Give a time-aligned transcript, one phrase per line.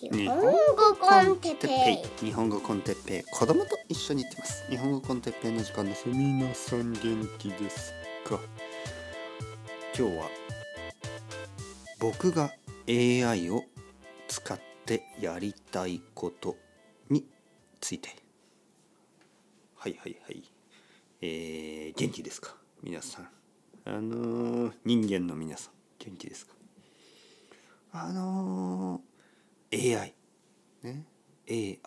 [0.00, 2.26] 日本語コンテッペイ。
[2.26, 3.22] 日本語コンテッペイ。
[3.22, 4.66] 子供と一緒に行ってます。
[4.68, 7.00] 日本語コンテッペイの時間です皆さん元
[7.38, 7.92] 気です
[8.28, 8.40] か？
[9.96, 10.28] 今日は
[12.00, 12.50] 僕が
[12.88, 13.62] AI を
[14.26, 16.56] 使ってやりたいこと
[17.08, 17.24] に
[17.80, 18.08] ついて。
[19.76, 20.42] はいはいはい。
[21.22, 22.56] えー、元気ですか？
[22.82, 23.28] 皆さん。
[23.86, 26.54] あのー、人間の皆さん元気ですか？
[27.92, 29.13] あのー
[29.74, 30.14] AI
[30.82, 31.04] ね。
[31.48, 31.78] AI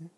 [0.00, 0.10] ね。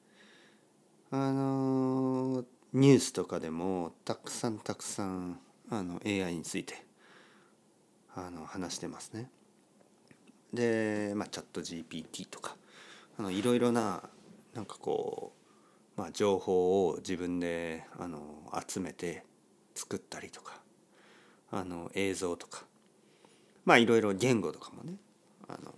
[1.11, 5.38] あのニュースとかでもたくさんたくさん
[5.69, 6.87] あの AI について
[8.15, 9.30] あの話してますね。
[10.52, 12.57] で、まあ、チャット GPT とか
[13.19, 14.09] あのいろいろな
[14.55, 15.33] なんかこ
[15.97, 18.19] う、まあ、情報を自分であの
[18.66, 19.24] 集めて
[19.74, 20.60] 作ったりとか
[21.52, 22.65] あの映像とか
[23.65, 24.97] まあいろいろ言語とかもね
[25.49, 25.73] あの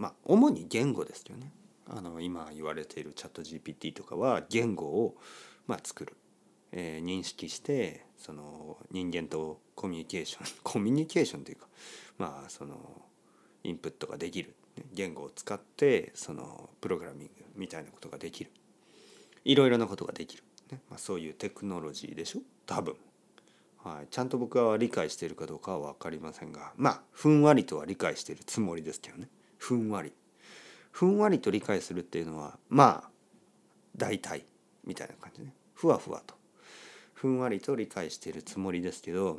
[0.00, 1.52] まあ主に言語ですよね。
[1.86, 5.16] あの今言われているチャット GPT とかは言語を
[5.66, 6.16] まあ作る、
[6.72, 11.68] えー、認識してその人間とコミュニケーション コミュニケーションというか
[12.16, 13.02] まあその
[13.62, 14.54] インプットができる。
[14.94, 18.50] 言語を使ってそのプログラミングみたいなことができる。
[19.44, 22.40] いろいろなことができる、ねまあ、そういうテクノロジーでしょ？
[22.64, 22.96] 多分、
[23.78, 29.28] はい、ちゃんと僕は理解しているかどうかは分かりませんがまあふんわりとは理解しているつもりですけどね。
[29.60, 30.12] ふんわり。
[30.90, 33.10] ふんわりと理解するっていうのはまあ
[33.96, 34.44] 大体
[34.84, 35.52] みたいな感じね。
[35.74, 36.34] ふわふわと。
[37.14, 39.38] ふんわりと理解しているつもりですけど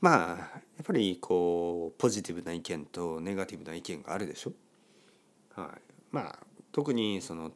[0.00, 4.52] まあやっぱりこうポジティブな意見とネガティブな意見があるでしょ。
[5.54, 6.38] はい、まあ
[6.70, 7.50] 特にその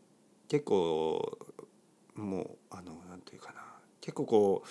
[0.49, 1.39] 結構
[2.17, 3.63] もうあのなんていうかな。
[4.01, 4.63] 結構こ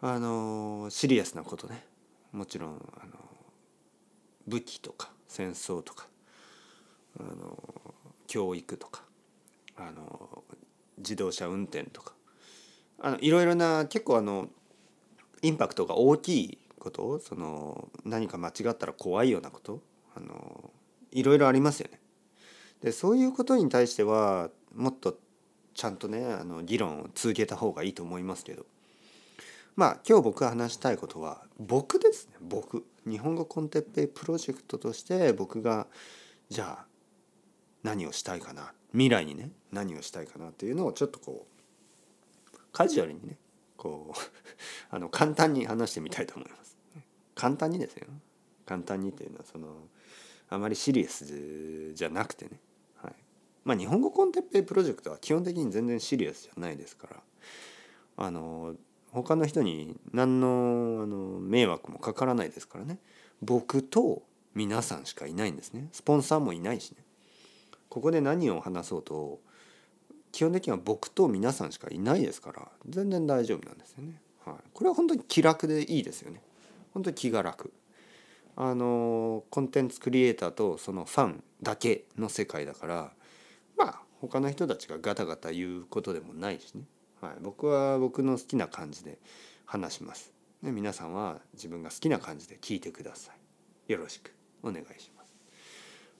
[0.00, 1.84] うあのシリアスなことね。
[2.30, 3.12] もちろんあの
[4.46, 6.06] 武器とか戦争とか
[7.18, 7.58] あの
[8.28, 9.02] 教育とか
[9.76, 10.44] あの
[10.98, 12.14] 自動車運転とか
[13.00, 14.48] あのいろいろな結構あの
[15.42, 19.80] インパクトが大きいことその何か間違ったら怖いようなこと
[20.14, 20.70] あの
[21.10, 21.98] いろいろありますよね。
[22.80, 25.18] でそういうことに対してはもっと
[25.74, 28.66] ちゃんとねあの議論を続けた方がいいと思いますけど
[29.74, 35.86] まあ今日僕が話したいことは僕ですね僕日本語コンテッペイプロジェクトとして僕が
[36.48, 36.86] じゃあ
[37.82, 43.36] 何をしたいかな未来にね何をしたいかなっていうのをちょっとこうカジュアルにね
[43.76, 44.18] こう
[44.94, 46.76] あの簡単に話してみたいと思います。
[47.34, 48.06] 簡単にですよ。
[48.64, 49.88] 簡単にっていうのはその
[50.48, 52.60] あまりシリアスじゃなくてね、
[52.96, 53.14] はい、
[53.64, 57.22] まあ日本語コンテッペイプロジェクトは基本的に全然シリアスじゃないですから。
[58.16, 58.76] あの
[59.14, 62.98] 他の人に何のあの迷惑もかからないですからね。
[63.40, 64.22] 僕と
[64.54, 65.88] 皆さんしかいないんですね。
[65.92, 66.98] スポンサーもいないしね。
[67.88, 69.40] ここで何を話そうと
[70.32, 76.42] 基本的には僕と皆さんしかいないですから全然大丈夫なんですよね、はい、これは本当に気楽でいいですよね。
[76.92, 77.72] 本当に気が楽。
[78.56, 83.12] あのコンテンツクリエイターとそのファンだけの世界だから
[83.76, 86.82] まあ他の人たちがガタガタ言うことでもないしね。
[87.24, 89.18] はい、僕は僕の好きな感じで
[89.64, 90.30] 話します。
[90.60, 93.32] ね、皆さんは自分が好きな感じで聞いてくださ
[93.88, 93.92] い。
[93.92, 95.34] よろしくお願いします。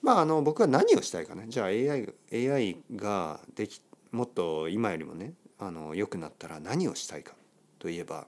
[0.01, 7.33] まああの僕は何をしたいかねじゃあ AI, AI ができもっと今よりもねあの良くなったら何をしたいか
[7.77, 8.27] といえば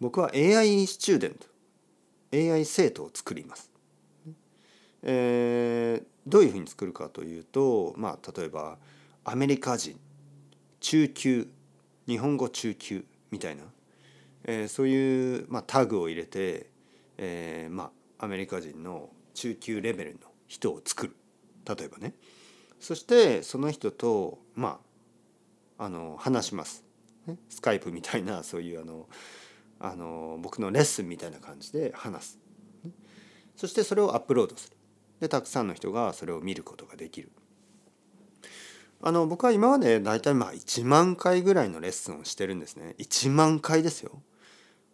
[0.00, 3.70] 僕は AI スチューデント AI 生徒を作ります。
[5.02, 8.78] えー、どういうふうに作るかというとまあ例えば
[9.24, 9.98] アメリカ人
[10.80, 11.48] 中級
[12.06, 13.62] 日本語中級みたいな、
[14.44, 16.70] えー、そういう、まあ、タグを入れて、
[17.18, 21.16] えー、まあアメリカ人の中級レベルの人を作る。
[21.64, 22.14] 例えばね。
[22.80, 24.80] そしてその人とま
[25.78, 26.84] ああの話します、
[27.26, 29.08] ね、スカイプみたいなそういうあの
[29.80, 32.38] あの僕のレッスンみたいな感じで話す、
[33.56, 34.76] そしてそれをアップロードする。
[35.20, 37.30] でたくさんの人がそれを見ることができる。
[39.00, 44.22] あの僕は今まで大体まあ1万回ぐらいのレッスンをしてるんですね1万回ですよ。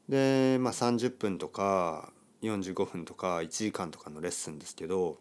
[0.09, 2.12] でまあ30分とか
[2.43, 5.19] 45分とか1時間とかのレッスンですけど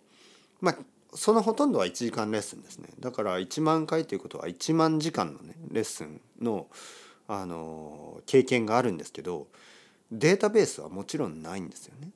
[0.59, 0.77] まあ
[1.15, 6.68] そのほとんどは1時間レッスンですねだから1万回ということは1万時間のねレッスンの
[7.27, 9.47] あの経験があるんですけど
[10.12, 12.09] データベースはもちろんないんですよね。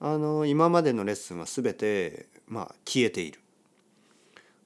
[0.00, 3.40] あの今までのレッスンは全てまあ消えている。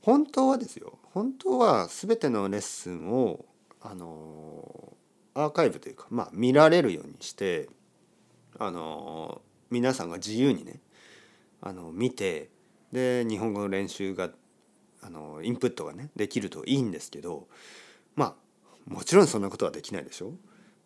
[0.02, 3.44] 本当はですよ本当は全てのレッスンを
[3.81, 4.93] あの
[5.34, 7.69] アーカイブというか、まあ、見られるようにして
[8.58, 9.40] あの
[9.70, 10.81] 皆さんが自由にね
[11.60, 12.50] あの見て
[12.93, 14.31] で日本語の練習が
[15.00, 17.46] あのインプットがねできるといいんですけど
[18.14, 20.32] まあもちろんそんなことはできないでしょ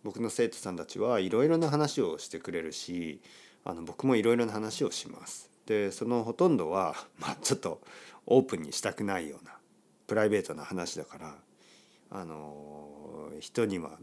[0.05, 3.21] 僕の生徒さんたちはいろいろな話をしてくれるし
[3.65, 5.51] あの僕もいろいろな話をします。
[5.67, 7.81] でそのほとんどは、まあ、ちょっと
[8.27, 9.57] オープンにしたくないような
[10.07, 11.35] プライベートな話だから
[12.11, 13.99] あの人には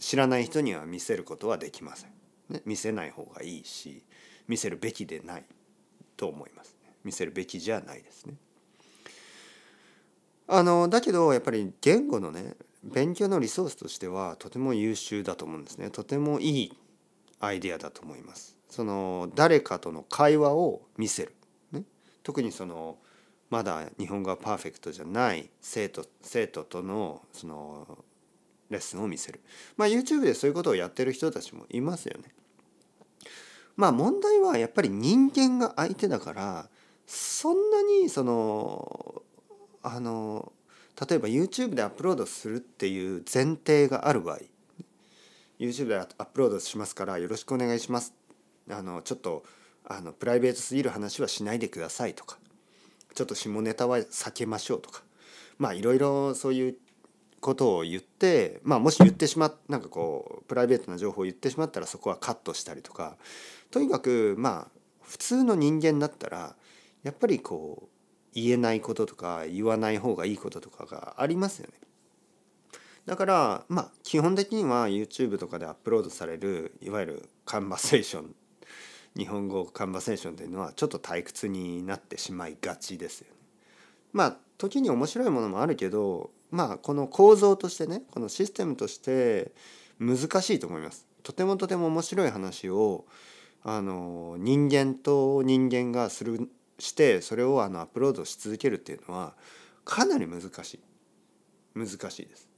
[0.00, 2.10] 知らない人には見せることはできません。
[2.48, 4.02] ね、見せない方がいいし
[4.48, 5.44] 見せるべきでない
[6.16, 6.92] と思います、ね。
[7.04, 8.34] 見せるべきじゃないですね。
[10.48, 15.90] あのだけどやっぱり言語のね勉強のリソースとしてはとても優秀だと思うんですね。
[15.90, 16.72] とてもいい
[17.40, 18.56] アイデアだと思います。
[18.68, 21.34] その誰かとの会話を見せる、
[21.72, 21.84] ね、
[22.22, 22.96] 特にその
[23.52, 27.98] まだ日本語がパーフェクトじゃない生徒生徒とのその
[28.70, 29.40] レッスンを見せる
[29.76, 32.32] まあ YouTube でそういうことをやってる人たちもいますよね。
[33.76, 36.70] まあ問題はやっぱり人間が相手だから
[37.06, 39.22] そんなにその
[39.82, 40.50] あの
[41.06, 44.38] 例えば YouTube でアップロードするっていう前提がある場合
[45.58, 48.14] YouTube でアップロードしますからよろしくお願いします
[48.70, 49.44] あのちょっと
[49.84, 52.38] あのプライベートすぎる話はしないでくださいとか
[53.14, 55.02] ちょっと下ネタは避けましょうとか
[55.58, 56.76] まあいろいろそういう
[57.40, 63.16] ことを言ってまあもし言ってしまっなんかこうプライベートな情報を言ってしまったらそこはカットしたりとか
[63.70, 66.54] とにかくまあ普通の人間だったら
[67.02, 67.88] やっぱりこう
[68.34, 71.74] 言えないこととか言わない方がいいこととかがありますよね。
[73.04, 78.34] だからまあ基本的には YouTube とかでアップロードされるいわゆるカンバセーション
[79.16, 83.36] 日本語カンバセーションというのはちょっと退屈になってしまいがちですよね。
[84.12, 89.52] まあ時に面白いものもあるけどまあこの構造としてねこのシステムとして
[89.98, 91.06] 難しいと思います。
[91.22, 93.04] とてもとても面白い話を
[93.62, 99.34] あの人間と人間がするしてそれをあのアップロードし続けるっていうのは
[99.84, 100.80] かなり難しい
[101.74, 102.48] 難しいです。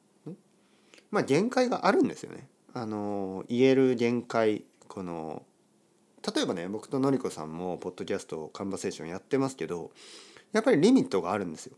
[1.11, 2.49] まあ限界があるんですよね。
[2.73, 5.45] あの言える限界この
[6.35, 9.91] 例えばね僕とのりこさんもポッドキャストカンバセーションやってますけど
[10.53, 11.77] やっぱりリミットがあるんですよ。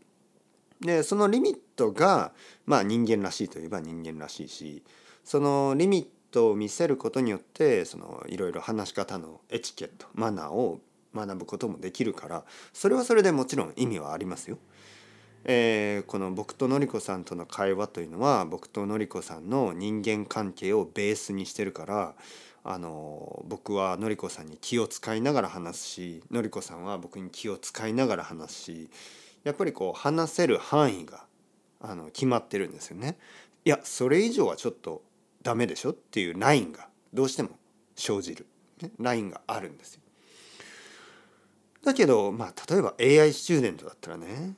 [0.81, 2.31] でそのリミットが
[2.65, 4.83] まあ人間らしいといえば人間らしいし
[5.23, 10.79] そのリミットを見せることによってそのいろいろ話し方のエチケットマナーを
[11.15, 14.59] 学ぶこともできるからそれはそれでもちろん意味はありますよ。
[15.49, 22.15] えー、この僕とのりこさんとの会話というのは僕とのりこさんの人間関係をベースにしてるから
[22.69, 28.89] あの僕はのりこさんに気を使いながら話すしのりこさんは僕に気を使いながら話すし
[29.45, 31.23] やっぱりこう話せる範囲が
[31.79, 33.17] あの決まってるんですよね。
[33.63, 35.01] いやそれ以上はちょっと
[35.41, 37.51] ダメでしょっていうラインがどうしても
[37.95, 38.45] 生じる、
[38.81, 40.01] ね、ラインがあるんですよ。
[41.85, 44.55] だけどまあ例えば AI スチューデントだったらね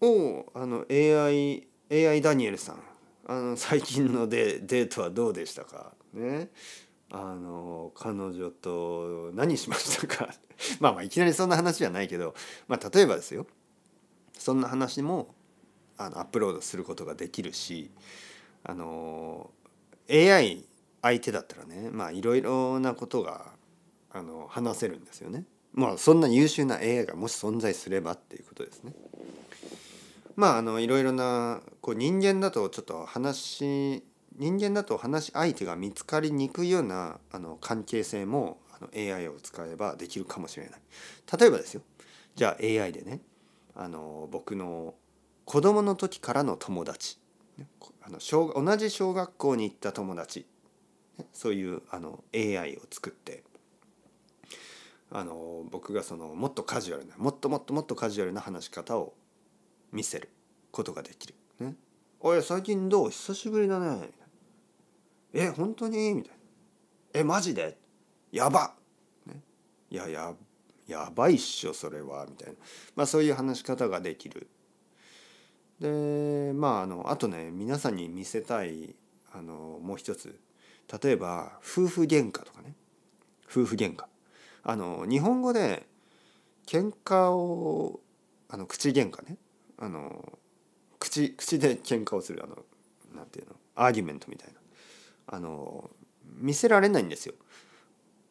[0.00, 2.82] おお AI, AI ダニエルさん
[3.26, 5.92] あの最近のデデートはどうでしたか？
[6.14, 6.48] ね
[7.10, 10.28] あの彼女と何しましたか？
[10.80, 12.34] まあまあいきなりそんな話じゃないけど、
[12.68, 13.46] まあ、例えばですよ
[14.38, 15.34] そんな話も
[15.96, 17.90] あのアップロードすることができるし
[18.64, 19.50] あの
[20.10, 20.64] AI
[21.02, 23.52] 相手だったらねまあいろいろなことが
[24.12, 25.44] あの話せるんですよね。
[25.72, 28.92] まあそんな優秀な AI がもし存在すればっていうことですね。
[30.36, 34.02] まああのいろいろなこう人間だとちょっと話
[34.40, 40.80] 人間だと話し相手が見つかりにくいようなあの関係性もあの AI を使えばできるかもしれない。
[41.38, 41.82] 例えばですよ
[42.34, 43.20] じゃあ AI でね
[43.74, 44.94] あの僕の
[45.44, 47.18] 子供の時からの友達
[48.00, 50.46] あの小同じ小学校に行った友達
[51.34, 53.44] そういうあの AI を作って
[55.10, 59.12] あの僕がそのもっとカジュアルなもっともっともっとカジュアルな話し方を
[59.92, 60.30] 見せる
[60.70, 61.34] ことができる。
[61.58, 61.74] ね、
[62.20, 63.10] おい最近どう？
[63.10, 64.08] 久しぶりだね。
[65.32, 66.14] え本当に？
[66.14, 66.38] みたいな。
[67.20, 67.76] えマジで？
[68.32, 68.74] やば、
[69.26, 69.40] ね、
[69.90, 70.34] いやや
[70.86, 72.26] やばいっしょそれは。
[72.28, 72.54] みたいな、
[72.96, 74.48] まあ、そういう話し方ができる。
[75.80, 78.94] でまああのあとね皆さんに見せたい
[79.32, 80.38] あのもう一つ。
[81.02, 82.74] 例えば夫婦喧嘩とかね。
[83.48, 84.04] 夫婦喧嘩。
[84.62, 85.86] あの日本語で
[86.66, 88.00] 喧嘩を
[88.48, 89.38] あの口喧嘩ね。
[89.78, 90.38] あの
[90.98, 92.58] 口口で喧嘩をするあの
[93.16, 93.54] なんていうの？
[93.76, 94.59] アーギュメントみたいな。
[95.32, 95.90] あの
[96.38, 97.34] 見せられないんですよ。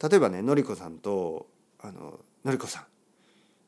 [0.01, 1.47] 例えばねのりこさんと
[1.79, 2.83] あののりこさん。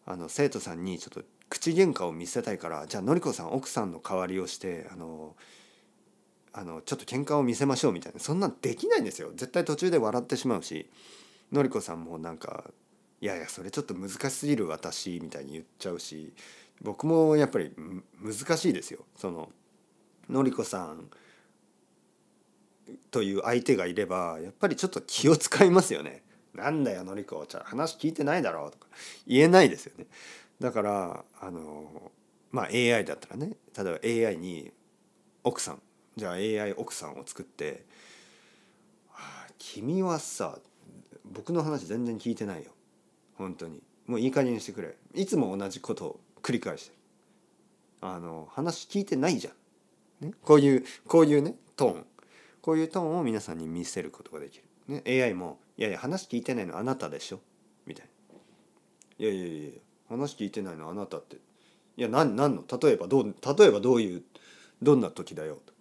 [0.06, 5.36] あの生徒さんにちょっと口喧嘩を見せたいからじゃあのりこさん奥さんの代わりをしてあの
[6.54, 8.20] あのちょっと喧嘩を見せましょうみたいな。
[8.20, 9.32] そんなんできないんですよ。
[9.32, 10.90] 絶対途中で笑ってしまうし。
[11.52, 12.72] のりこさんもなんか
[13.22, 16.34] いやいやそれちょっと難しすぎる私みたいに言っちゃうし。
[16.82, 17.72] 僕もやっぱり
[18.20, 19.06] 難しいですよ。
[19.16, 19.52] その
[20.30, 21.10] のりこさん
[23.12, 26.24] という相手がいればやっぱりちょっと気を使いますよね。
[26.54, 28.88] なんだよのりこちゃん話聞いてないだろうとか。
[29.26, 30.06] 言えないですよね。
[30.60, 32.12] だからあの
[32.52, 33.54] まあ AI だったらね。
[33.78, 34.72] 例えば AI に
[35.44, 35.82] 奥さん。
[36.18, 37.86] じゃあ AI 奥さんを作って
[39.58, 40.60] 「君はさ
[41.24, 42.72] 僕の話全然聞いてないよ。
[43.36, 43.82] 本当に。
[44.08, 44.98] もういい加減にしてくれ。
[45.14, 46.96] いつも同じことを繰り返して
[48.02, 49.52] あの話聞いてないじゃ
[50.26, 52.06] ん、ね、こういうこういうねトーン。
[52.62, 57.40] こういうトーンを皆さんに見せることができる、ね、AI も「いやいや話聞いてないのあなたでしょ」
[57.88, 58.06] みたい
[59.20, 59.72] な「いやいやいや
[60.10, 61.38] 話聞いてないのあなたって。
[61.98, 62.64] いや何何の？
[62.82, 64.24] 例えばどう例えばどういう
[64.82, 65.74] どんな時だよ」と。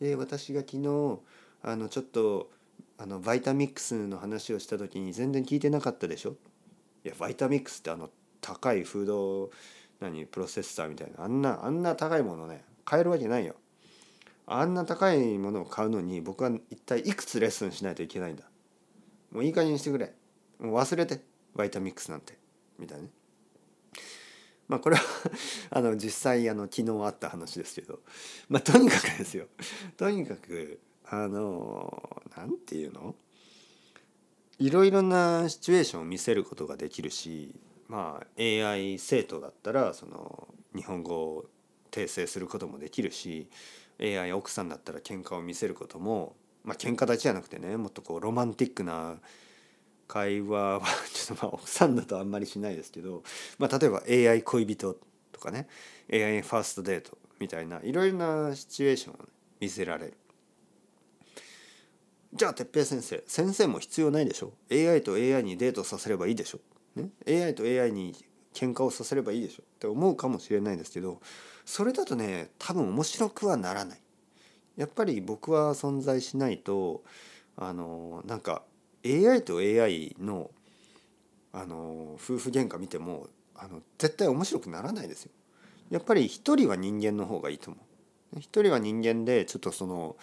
[0.00, 1.18] え、私が昨日
[1.62, 2.50] あのちょっと
[2.98, 6.36] あのバイタミックスの話をした時に全然聞いてなかったでしょ。
[7.04, 8.10] いやバイタミックスってあの
[8.40, 9.50] 高いフード
[10.00, 10.26] 何？
[10.26, 11.24] プロセッサーみたいな。
[11.24, 13.54] あんなあんな高いものね買えるわけないよ。
[14.46, 18.44] あんな高いものを買うのに僕は一体いくつレッスンしないといけないんだ。
[19.32, 20.12] もういい加減にしてくれ。
[20.58, 21.20] もう忘れて。
[21.54, 22.36] バイタミックスなんて。
[22.78, 23.10] みたいなね。
[24.68, 25.02] まあこれは
[25.70, 28.00] あの実際あの昨日あった話ですけど。
[28.48, 29.46] まあとにかくですよ。
[29.96, 33.14] とにかくあの何て言うの？
[34.58, 37.54] いろいろなシチュエーションを見せることができるし
[37.88, 41.46] まあ AI 生徒だったらその日本語を
[41.90, 43.48] 訂正することもできるし
[44.00, 46.34] AI 奥さんだったら喧嘩を見せることも
[46.64, 49.16] まあ喧嘩だけじゃなくてねもっとこうロマンティックな
[50.08, 50.82] 会話は
[51.12, 53.22] ちょっとまあ奥さんだとあんまりしないですけど、
[53.58, 54.96] まあ、例えば AI 恋人
[55.32, 55.68] とかね
[56.12, 59.18] AI ファーストデートみたいないろいろなシチュエーションを、
[59.60, 60.16] 見せられる。
[62.34, 66.58] じゃあ哲平先生先生も必要ないでしょ？AI と AI にデートさせればいいでしょ、
[66.96, 68.14] ね、AI と AI に
[68.54, 71.20] 喧嘩をさせればいいでしょって思うかもしれないですけど
[71.64, 73.98] それだとね多分面白くはならない。
[74.76, 77.04] やっぱり僕は存在しないと
[77.56, 78.62] あのなんか
[79.04, 80.50] AI と AI の
[81.52, 85.30] あの夫婦喧嘩見てもあの絶対面白くならないですよ。
[85.90, 87.80] やっぱり一人は人間の方がいいと思
[88.36, 88.40] う。
[88.40, 90.16] 一人は人間でちょっとその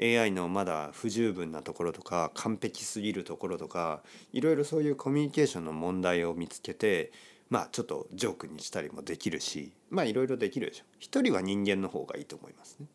[0.00, 4.02] AI のまだ不十分なところとか完璧すぎるところとか
[4.32, 7.10] いろいろそういうコミュニケーションの問題を見つけて
[7.50, 10.84] まあちょっとジョークにしたりもできるしまあいろいろできるでしょ。
[10.98, 12.86] 一人は人間の方がいいと思いますね。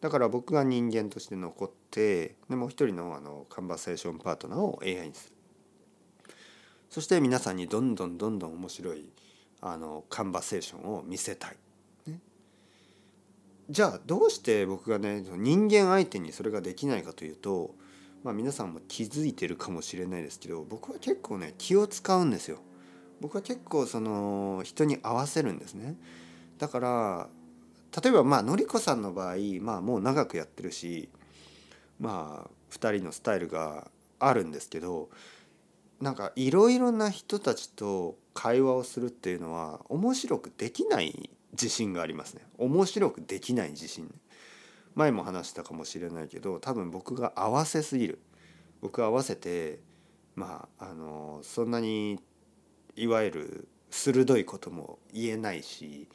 [0.00, 5.36] だから僕が人間として残ってでもう一人のあのカンバセーションパートナーを AI にする
[6.90, 9.10] そして皆さんにどんどんどんどん面白い
[9.60, 11.56] あのカンバセーションを見せたい、
[12.06, 12.20] ね、
[13.70, 17.74] じゃあどうして僕がね人間相手にそれができないかというと、
[18.22, 22.58] まあ、皆さんも気づいてるかもしれないですけど僕は結構ね気を使うんですよ
[23.20, 25.96] 僕は結構その人に合わせるんですね。
[26.58, 27.28] だから
[28.02, 31.08] 例えばまあのりこさんの場合、まあ、もう長くやってるし
[31.98, 35.08] まあ2人のスタイルがあるんですけど
[36.00, 42.42] なんかいろいろな人たちと会話をするっていうのは面白くできない自信がありますね。
[42.58, 44.14] 面白くできない自信。
[44.94, 48.20] 前も話したかもしれないけど多分僕が合わせすぎる。
[48.82, 49.80] 僕合わせて
[50.34, 52.20] まああのそんなに
[52.96, 56.08] いわゆる鋭いことも言えないし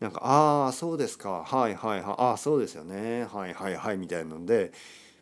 [0.00, 1.42] なんか「ああそうですか。
[1.44, 2.14] はいはいはい。
[2.18, 3.24] ああそうですよね。
[3.24, 4.72] はいはいはい」みたいなので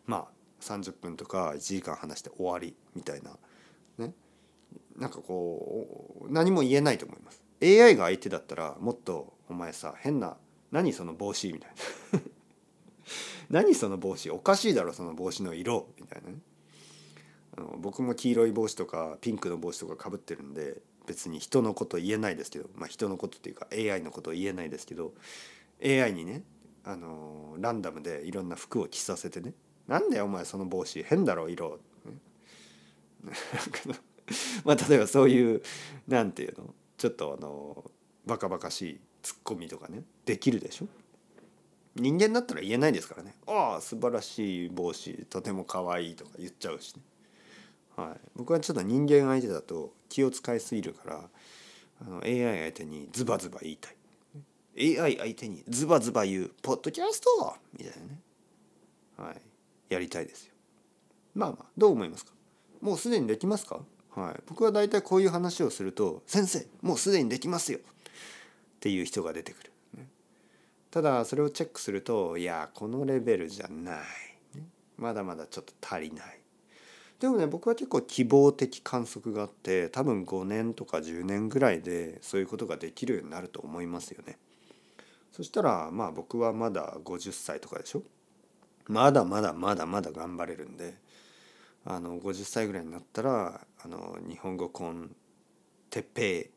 [0.05, 0.27] まあ
[0.61, 3.37] 30分とか1時間話して終わりみたいな。
[3.97, 4.13] ね。
[4.95, 7.43] なんかこう何も言えないと思います。
[7.61, 10.37] AI が相手だったらもっと「お前さ変な
[10.71, 11.71] 何その帽子」みたい
[12.13, 12.21] な。
[13.49, 16.37] 何その帽子おかしいだろその帽子の色みたいなね。
[17.57, 25.13] あの僕も黄色い帽子とかピンクの帽子とかかぶってるんで別に人のこと言えないですけど、まあ、人のことっていうか AI のこと言えないですけど
[25.83, 26.43] AI にね
[26.83, 29.53] あのランダムでいろんな服を着させてね
[29.87, 31.79] 「なんだよお前その帽子変だろ色」
[34.65, 35.61] まあ例えばそういう
[36.07, 37.89] なんていうのちょっとあの
[38.25, 40.87] バカバカしいツッコミとかねできるでしょ？
[41.95, 47.01] 人間だったら言えないですからね「ああ素晴らしい帽子とても可愛いとか言っちゃうしね。
[47.97, 51.29] はい、僕はちょっと人間相手だと気を使いすぎるから
[51.99, 53.95] あの AI 相手にズバズバ言いたい。
[54.99, 57.55] AI 相手にズバズバ言うポッドキャスト？
[57.73, 58.19] みたいなね。
[59.17, 59.41] はい。
[59.89, 60.53] やりたいですよ。
[61.33, 62.33] まあまあどう思いますか？
[62.81, 63.79] もうすでにできますか？
[64.15, 64.43] はい。
[64.45, 67.81] 僕は大体こういう話をすると「先生もうすでにできますよ」っ
[68.79, 69.71] ていう人が出てくる、
[70.91, 73.99] ただそれをチェックするといやこのレベルじゃない、
[74.97, 76.39] まだまだちょっと足りない。
[77.19, 84.37] でもね僕は結構希望的観測があって多分5年とか10年ぐらいでそういうことができるようになると思いますよね。
[85.31, 88.03] そしたらまあ僕はまだ50歳とかでしょ？
[88.87, 90.95] まだまだまだまだ頑張れるんで
[91.85, 95.15] あの50歳ぐらいになったらあの日本語コン
[95.89, 96.49] テペイ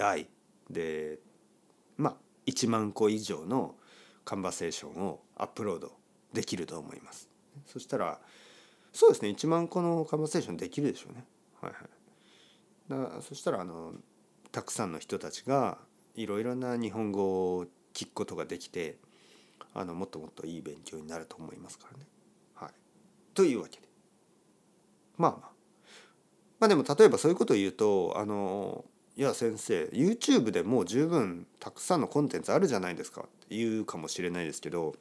[0.00, 0.28] &AI
[0.70, 1.18] で
[1.96, 3.74] まあ1万個以上の
[4.24, 5.92] カンバセーションをアップロード
[6.32, 7.28] できると思います。
[7.66, 8.20] そしたら
[8.92, 9.30] そうですね。
[9.30, 11.24] 1万個のカンバセーションできるでしょうね。
[11.60, 13.94] はいはい、だそしたらあの
[14.50, 15.78] たくさんの人たちが
[16.14, 18.98] いろいろな日本語を聞くことができて
[19.74, 22.06] あのもっともっといい勉強になると思いますからね。
[22.54, 22.70] はい、
[23.34, 23.88] というわけで。
[25.16, 25.52] まあまあ。
[26.60, 28.84] まあでも例えばそういうことを言うとあの
[29.16, 34.94] いや先生 YouTube でもう十分たくさんのコンテンツあるじゃないですかって言うかもしれないですけど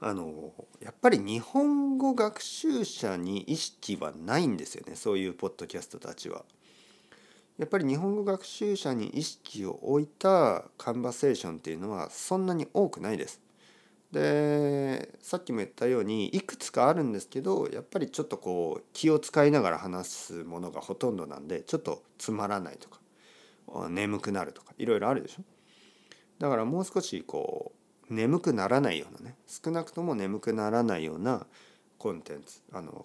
[0.00, 6.44] あのやっぱり日本語学習者に意識はないんですよねそういうポッドキャストたちは。
[7.58, 13.40] やっぱり日本語学習者に意識を置いたカンバセーションっていうのはそんなに多くないです。
[14.12, 23.00] でさっきも言ったようにいくつかあるんですけどやっぱりちょっとこう気を使いながら話すものがほとんどなんでちょっとつまらないとか
[23.90, 25.42] 眠くなるとかいろいろあるでしょ。
[26.38, 27.77] だからもう少しこう
[28.10, 31.46] 眠くならないようなね少なくとも眠くならないような
[31.98, 33.04] コンテンツあの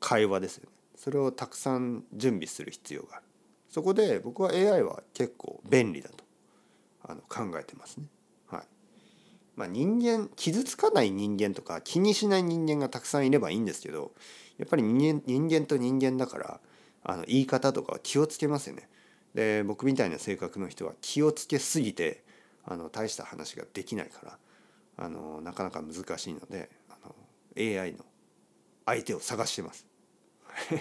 [0.00, 3.24] 会話ですよねそれをたくさん準備する必要がある。
[3.70, 6.24] そこで僕は AI は結構便利だと
[7.02, 8.06] あの考えてますね。
[8.48, 8.62] はい
[9.56, 14.12] まあ、人間傷つかない人間とか気にしない人間がたくさんいればいいんですけど
[14.58, 16.60] やっぱり人間人間と人間だから
[17.02, 18.88] あの言い方とかは気をつけますよね。
[19.34, 22.24] で僕みたいな性格の人は気をつけすぎて
[22.70, 24.38] あの大した話ができないから
[24.96, 27.14] あのなかなか難しいのであの
[27.58, 28.04] AI の
[28.86, 29.86] 相手を探してます。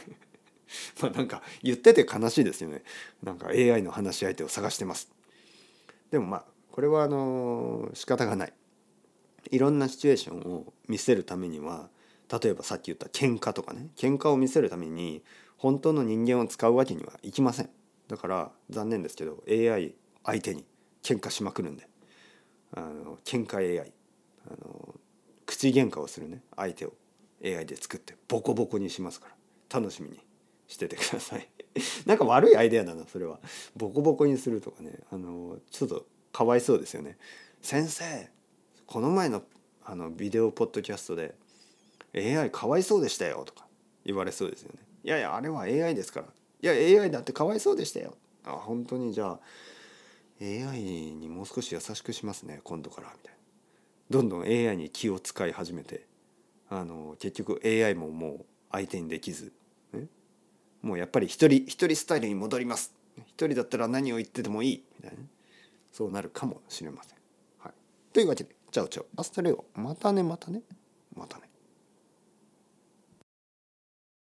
[1.01, 2.83] まあなんか言ってて悲しいですよね。
[3.23, 5.11] なんか AI の話し相手を探してます。
[6.11, 8.53] でもまあこれはあの仕方がない。
[9.49, 11.89] いろんなシチュエーションを見せるためには
[12.41, 13.89] 例えばさっき言った喧嘩とかね。
[13.95, 15.23] 喧嘩を見せるために
[15.57, 17.69] 本当の人間を使うわけにはいきません。
[18.07, 20.65] だから残念ですけど AI 相手に
[21.03, 21.87] 喧嘩しまくるんで。
[22.71, 23.91] あの喧嘩 AI
[24.45, 24.95] あの
[25.45, 26.43] 口喧嘩をするね。
[26.55, 26.93] 相手を。
[27.43, 29.79] AI で作ってボコボコにしますから。
[29.79, 30.19] 楽しみに
[30.67, 31.47] しててください。
[32.05, 33.39] なんか悪いアイデアだなそれは。
[33.75, 34.99] ボコボコにするとかね。
[35.11, 37.17] あのちょっとかわいそうですよね。
[37.61, 38.29] 先生
[38.85, 39.43] この前の
[39.83, 41.35] あのビデオポッドキャストで
[42.15, 43.67] AI かわいそうでしたよとか
[44.05, 44.79] 言われそうですよね。
[45.03, 46.27] いやいやあれは AI ですから。
[46.61, 48.15] いや AI だってかわいそうでしたよ。
[48.43, 49.39] あ本当にじゃあ
[50.41, 50.81] AI
[51.15, 53.37] にもう少し優しくしますね今度からみたいな。
[54.09, 56.05] どんどん AI に気を使い始めて
[56.69, 59.51] あの結局 AI ももう相手にできず
[60.81, 62.93] もうやっぱり一人一人スタイルに戻ります。
[63.27, 65.23] 一人だったら何を言っててもいいみたいな、
[65.91, 67.17] そうなるかもしれません。
[67.59, 67.73] はい、
[68.13, 69.65] というわけで ciao ciao。hasta luego。
[69.75, 70.23] またね。
[70.23, 71.48] またね。